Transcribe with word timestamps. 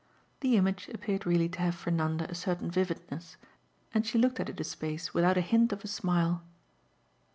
The 0.39 0.57
image 0.57 0.89
appeared 0.91 1.27
really 1.27 1.47
to 1.49 1.59
have 1.59 1.75
for 1.75 1.91
Nanda 1.91 2.27
a 2.27 2.33
certain 2.33 2.71
vividness, 2.71 3.37
and 3.93 4.03
she 4.03 4.17
looked 4.17 4.39
at 4.39 4.49
it 4.49 4.59
a 4.59 4.63
space 4.63 5.13
without 5.13 5.37
a 5.37 5.41
hint 5.41 5.71
of 5.71 5.83
a 5.83 5.87
smile. 5.87 6.41